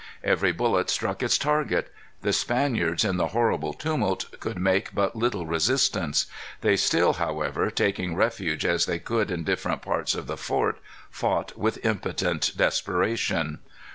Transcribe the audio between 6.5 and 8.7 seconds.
They still, however, taking refuge